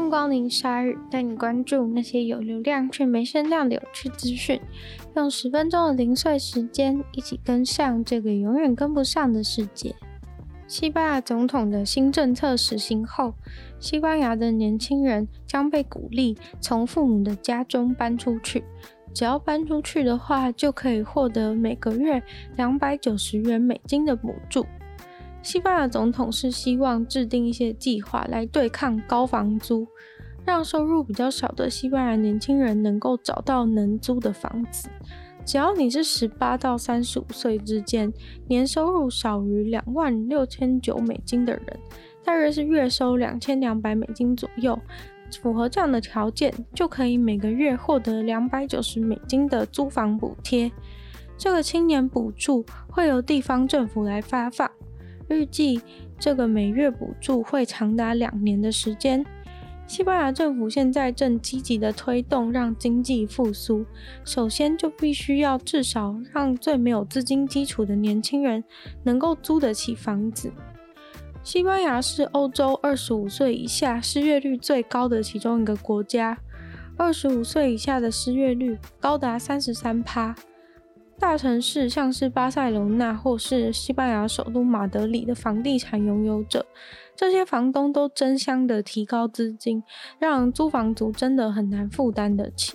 [0.00, 4.58] 迎光临鲨语，带你关注那些有流量却没声量的有趣资讯。
[5.14, 9.94] 用十分钟的零碎时间，一起跟上这个永远跟不上的世界。
[10.66, 13.34] 西班牙总统的新政策实行后，
[13.78, 18.64] 西班牙的年轻人将被鼓励从父母的家中搬出去。
[19.12, 22.22] 只要搬出去的话，就可以获得每个月
[22.56, 24.64] 两百九十元美金的补助。
[25.42, 29.86] 西班牙总统是希望制定一些计划来对抗高房租，
[30.44, 34.88] 让收入比较少的西班牙年轻人能够找到能租的房子。
[35.46, 38.12] 只要你是十八到三十五岁之间，
[38.48, 41.80] 年收入少于两万六千九美金的人，
[42.22, 44.78] 大约是月收两千两百美金左右，
[45.40, 50.70] 符合这样的条件，就可以每个月获得两百九十美金的租房补贴。
[51.38, 54.70] 这个青年补助会由地方政府来发放。
[55.30, 55.80] 预计
[56.18, 59.24] 这个每月补助会长达两年的时间。
[59.86, 63.84] 西班牙政府现在正积极的推动让经济复苏，
[64.24, 68.62] 首先就必须要至少让最没有资金基础的年轻人
[69.02, 70.52] 能够租得起房子。
[71.42, 76.38] 西班牙是欧洲二十五岁以下失业率最高的其中一个国家，
[76.96, 80.36] 二十五岁以下的失业率高达三十三趴。
[81.20, 86.64] 大城市像是巴塞隆纳或是西班牙首都马德里的房地产拥有者，
[87.14, 89.82] 这些房东都争相的提高资金，
[90.18, 92.74] 让租房族真的很难负担得起。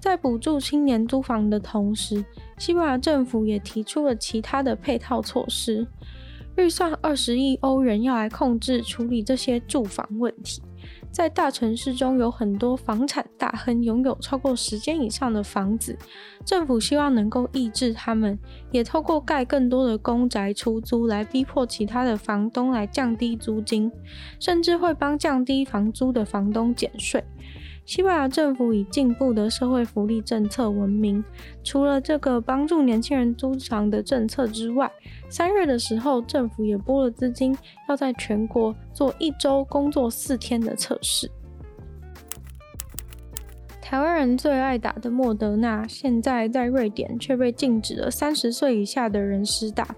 [0.00, 2.24] 在补助青年租房的同时，
[2.56, 5.86] 西班牙政府也提出了其他的配套措施，
[6.56, 10.62] 预算二十亿欧元要来控制处理这些住房问题。
[11.12, 15.98] 在大城市中有很多房产大亨拥有超过十间以上的房子，
[16.44, 18.38] 政府希望能够抑制他们，
[18.70, 23.90] 也透过盖更多的公宅出租来逼迫其他的房东来降低租金，
[24.38, 27.24] 甚至会帮降低房租的房东减税。
[27.90, 31.24] 西班牙政府以进步的社会福利政策闻名。
[31.64, 34.88] 除了这个帮助年轻人租房的政策之外，
[35.28, 37.52] 三月的时候，政府也拨了资金，
[37.88, 41.28] 要在全国做一周工作四天的测试。
[43.82, 49.96] 台湾人最爱打的莫德纳，现在在瑞典却被禁止了三十岁以下的人施打，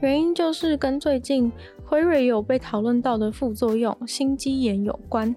[0.00, 1.52] 原因就是跟最近
[1.84, 5.36] 辉瑞有被讨论到的副作用心肌炎有关。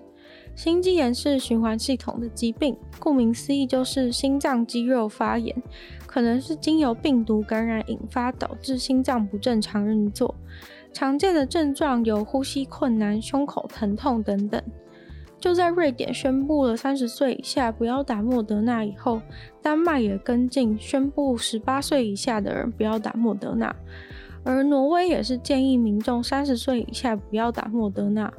[0.55, 5.55] 心肌炎是循环系统的疾病，顾名思义就是心脏肌肉发炎，
[6.07, 10.33] 可能是经由病毒感染引发，导致心脏不正常运作。
[10.93, 14.61] 常见的症状有呼吸困难、胸口疼痛等等。
[15.37, 19.21] 就在瑞典宣布了三十岁以下不要打莫德纳以后，
[19.61, 23.75] 丹麦也跟进宣布十八岁以下的人不要打莫德纳，
[24.45, 28.31] 而挪威也是建议民众三十岁以下不要打莫德纳。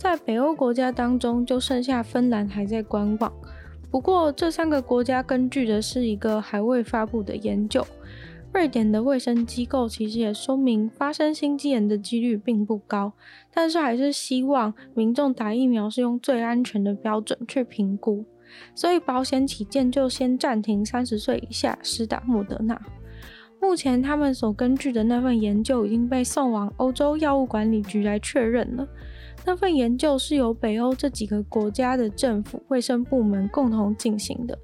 [0.00, 3.30] 在北欧国家当中，就剩下芬兰还在观望。
[3.90, 7.86] 不过，这三个国家根据的是一个还未发布的研究。
[8.50, 13.12] 瑞典的卫生机构其实也说明，发生心肌炎的几率并不高，
[13.52, 18.24] 但是还是希望民众打疫苗是用最安全的标准去评估。
[18.74, 22.80] 所以，保险起见，就先暂停三十岁以下施打莫德纳。
[23.60, 28.88] 目前，他们所根据的那份研究已经被送往欧洲药物管理局来确认了。
[29.44, 34.58] 那份研究是由北欧这几个国家的政府卫生部门共同进行的，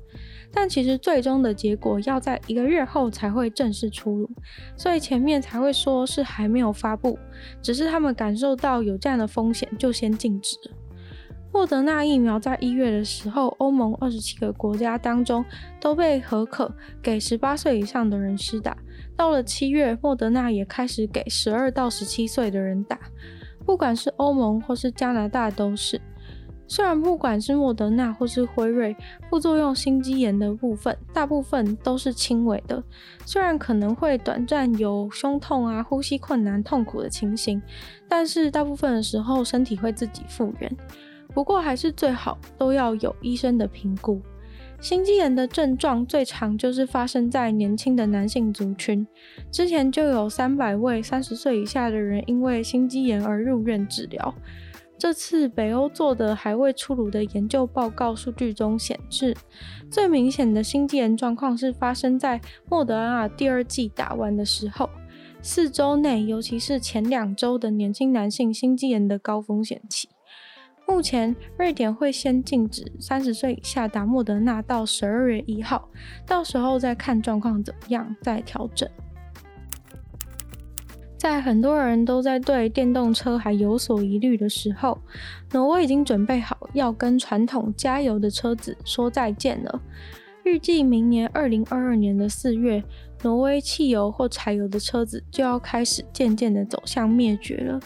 [0.52, 4.30] 但其实最终的结果要在一个月后才会正式出炉，
[4.76, 7.18] 所以前面才会说是还没有发布，
[7.62, 10.76] 只是他们感受到有这样的风险，就先禁止了。
[11.52, 15.42] 莫德纳疫苗在一月的时候，欧盟二十七个国家当中
[15.80, 16.70] 都被核可
[17.02, 18.76] 给十八岁以上的人施打，
[19.16, 23.00] 到了七月，莫德纳也开始给十二到十七岁的人打。
[23.66, 26.00] 不管是欧盟或是加拿大都是，
[26.68, 28.96] 虽然不管是莫德纳或是辉瑞，
[29.28, 32.82] 副作用心肌炎的部分大部分都是轻微的，
[33.24, 37.60] 虽然可能会短暂有胸痛啊、呼吸困难、痛苦的情形，
[38.08, 40.76] 但是大部分的时候身体会自己复原。
[41.34, 44.22] 不过还是最好都要有医生的评估。
[44.80, 49.06] 心肌炎的症状最常就是发生在年轻的男性族群，
[49.50, 54.34] 之前就有三百位三十岁以下的人因为心肌炎而入院治疗。
[54.98, 59.36] 这次北欧做的还未出炉的研究报告数据中显示，
[59.90, 62.40] 最明显的心肌炎状况是发生在
[62.70, 64.88] 莫德纳第二季打完的时候，
[65.42, 70.08] 四周内，尤其是前两周的年轻男性心肌炎的高风险期。
[70.88, 75.88] 目前，瑞典会先禁止三十岁以下打莫德纳到十二月一号，
[76.24, 78.88] 到时候再看状况怎么样再调整。
[81.18, 84.98] 在很多人都在对电动车还有所疑虑的时候，
[85.52, 89.82] 挪威已经准备好要跟传统加油的车子说再见了。
[90.44, 92.84] 预计明年二零二二年的四月，
[93.22, 97.80] 挪威汽油或柴油的车子就要开始渐渐的走向灭绝了。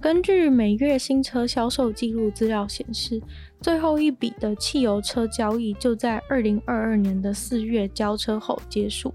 [0.00, 3.20] 根据每月新车销售记录资料显示，
[3.60, 9.12] 最后一笔的汽油车交易就在二零二二年的四月交车后结束。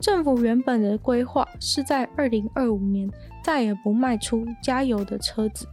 [0.00, 3.10] 政府原本的规划是在二零二五年
[3.42, 5.66] 再也不卖出加油的车子，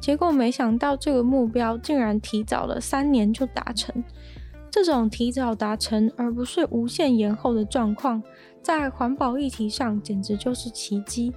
[0.00, 4.02] 结果没想到这个目标竟然提早了三年就达成。
[4.68, 8.20] 这种提早达成而不是无限延后的状况，
[8.62, 11.32] 在环保议题上简直就是奇迹。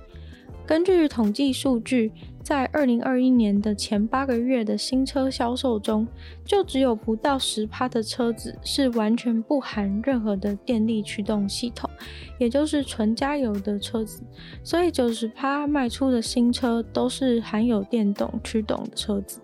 [0.65, 2.11] 根据统计数据，
[2.45, 6.07] 在二零二一年的前八个月的新车销售中，
[6.45, 11.89] 就只有不到十趴的车子是完全不含任何的电力驱动系统，
[12.37, 14.21] 也就是纯加油的车子。
[14.63, 19.39] 所以九十趴卖出的新车都是含有电动驱动的车子，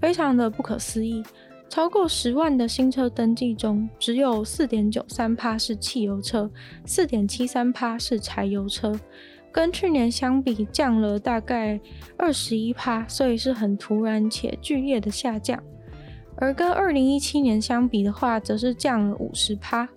[0.00, 1.24] 非常的不可思议。
[1.68, 6.48] 超过十万的新车登记中，只有四点九三趴是汽油车，
[6.84, 8.96] 四点七三趴是柴油车。
[9.56, 11.80] 跟去年相比，降了大概
[12.18, 15.58] 二十一趴，所以是很突然且剧烈的下降。
[16.36, 19.88] 而跟二零一七年相比的话，则是降了五十趴。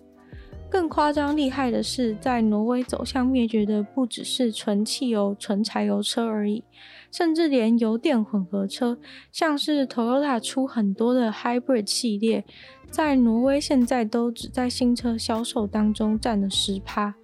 [0.70, 6.64] 更夸张厉害的是，在挪威走向灭绝的不只是纯汽油、纯柴油车而已，
[7.12, 8.98] 甚至连油电混合车，
[9.30, 12.46] 像是 Toyota 出很多的 Hybrid 系列，
[12.90, 17.16] 在挪威现在都只在新车销售当中占了十趴。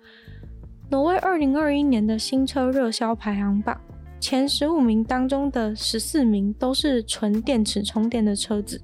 [0.89, 3.79] 挪威二零二一年的新车热销排行榜
[4.19, 8.81] 前十五名当中的十四名都是纯电池充电的车子，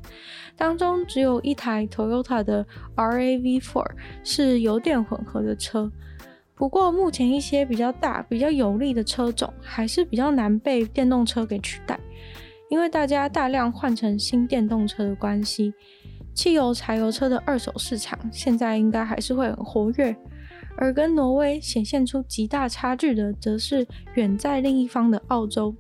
[0.56, 2.66] 当中只有一台 Toyota 的
[2.96, 3.86] RAV4
[4.24, 5.92] 是油电混合的车。
[6.54, 12.00] 不过，目前一些比较大、比较有力的车种还是比较难被电动车给取代，
[12.70, 15.74] 因为大家大量换成新电动车的关系，
[16.36, 20.16] 汽油、柴油车的二手市场现在应该还是会很活跃。
[20.76, 23.86] 而跟挪威显现出极大差距的，则是
[24.16, 25.76] 远在另一方的澳洲。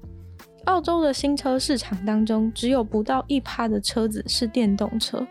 [0.66, 5.26] 澳洲的新车市场当中，只有不到一趴的车子是电动车，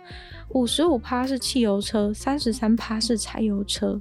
[0.48, 4.00] 五十五趴是汽油车，三十三趴是柴油车。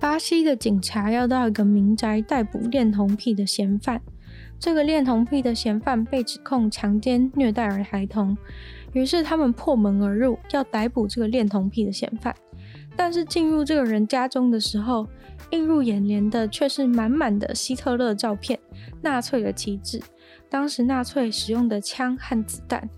[0.00, 4.02] 巴西的警察要到一个民宅逮捕恋童癖的嫌犯，
[4.58, 8.36] 这个恋童癖的嫌犯被指控强奸、虐待儿孩童，
[8.92, 12.34] 于是他们破门而入，要逮捕这个恋童癖的嫌犯。
[12.96, 15.06] 但是进入这个人家中的时候，
[15.50, 18.58] 映入眼帘的却是满满的希特勒照片、
[19.02, 20.00] 纳粹的旗帜、
[20.48, 22.88] 当时纳粹使用的枪和子弹，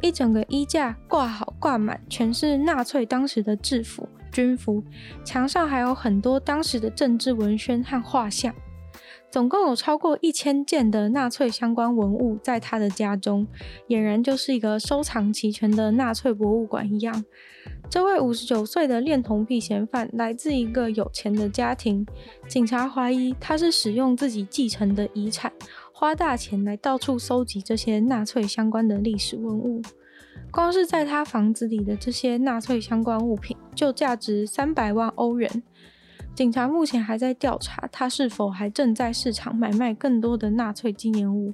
[0.00, 4.82] 一整个衣架挂好挂满，全是纳粹当时的制服、军服，
[5.24, 8.54] 墙上还有很多当时的政治文宣和画像。
[9.30, 13.46] 总共有超过一千件的纳粹相关文物在他的家中，
[13.88, 17.24] 俨然就是一个收藏齐全的纳粹博物馆一样。
[17.90, 22.06] 这位五十九岁的恋童癖嫌犯来自一个有钱的家庭，
[22.46, 25.52] 警察怀疑他是使用自己继承的遗产，
[25.92, 29.82] 花大钱来到处搜集这些纳粹相关的历史文物。
[30.50, 35.62] 光是在他房子里的这些纳粹相关物品，就价值三百万欧元。
[36.38, 41.52] 警察目前还在调查他是否还正在市场买卖更多的纳粹纪念物。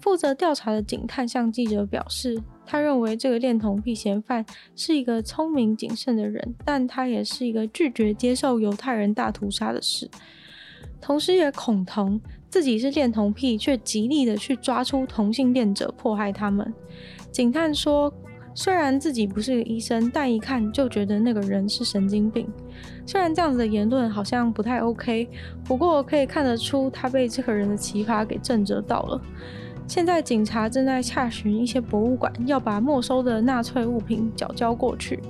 [0.00, 10.10] 负责调查的警探向记者表示，他认为这个恋童癖嫌犯是一个聪明谨慎的人，但他也是一个拒绝接受犹太人大屠杀的事，
[11.02, 16.72] 同时也恐同自己是恋童癖，却极力的去抓出同性恋者迫害他们。
[17.30, 18.10] 警探说。
[18.60, 22.44] 虽然自己不是个医生，但一看就觉得那个人是神经病。
[23.06, 25.28] 虽然这样子的言论好像不太 OK，
[25.62, 29.20] 不过可以看得出他被这个人的奇葩给震慑到了。
[29.86, 35.20] 现在警察正在洽询一些博物馆，要把没收的纳粹物品缴交过去。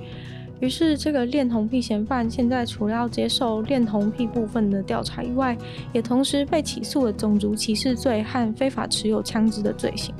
[0.59, 5.55] 于是，这个恋童癖嫌犯现在除了要接受恋童癖部分的调查以外，
[5.93, 10.15] 也同时被起诉了种族歧视罪和非法持有枪支的罪行。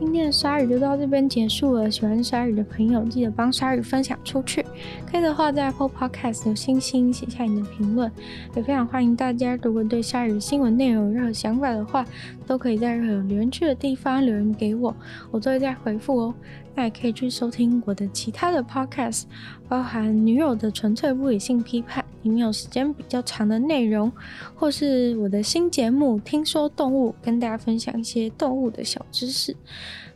[0.00, 1.90] 今天的鲨鱼就到这边结束了。
[1.90, 4.64] 喜欢鲨鱼的朋友，记得帮鲨鱼分享出去。
[5.06, 8.10] 可以的话，在 Apple Podcast 有星星写下你的评论。
[8.54, 12.04] 也非常欢迎大家，如果对鲨鱼新闻内容有任何想法的话，
[12.46, 14.94] 都可以在任何留言区的地方留言给我，
[15.30, 16.34] 我都会再回复哦。
[16.74, 19.22] 那也可以去收听我的其他的 podcast，
[19.68, 24.10] 包含《女友的纯粹不理性批判》，里面有时间比较长的内容，
[24.56, 29.56] 或是我的新节目《听说动物》，跟大家分享一些动物的小知识。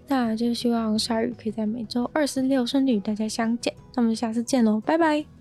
[0.09, 3.73] 那就希望鲨鱼可以在每周二、四、六顺利与大家相见。
[3.95, 5.38] 那我们下次见喽，拜拜。